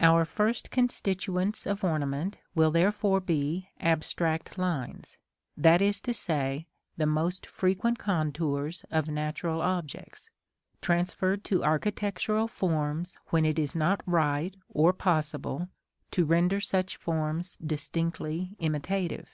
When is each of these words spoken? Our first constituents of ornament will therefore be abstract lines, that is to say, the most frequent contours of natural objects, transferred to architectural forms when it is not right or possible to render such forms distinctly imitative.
Our 0.00 0.24
first 0.24 0.72
constituents 0.72 1.66
of 1.66 1.84
ornament 1.84 2.38
will 2.52 2.72
therefore 2.72 3.20
be 3.20 3.68
abstract 3.78 4.58
lines, 4.58 5.18
that 5.56 5.80
is 5.80 6.00
to 6.00 6.12
say, 6.12 6.66
the 6.96 7.06
most 7.06 7.46
frequent 7.46 7.96
contours 7.96 8.84
of 8.90 9.06
natural 9.06 9.60
objects, 9.60 10.28
transferred 10.80 11.44
to 11.44 11.62
architectural 11.62 12.48
forms 12.48 13.16
when 13.28 13.44
it 13.44 13.56
is 13.56 13.76
not 13.76 14.02
right 14.04 14.56
or 14.68 14.92
possible 14.92 15.68
to 16.10 16.24
render 16.24 16.60
such 16.60 16.96
forms 16.96 17.56
distinctly 17.64 18.56
imitative. 18.58 19.30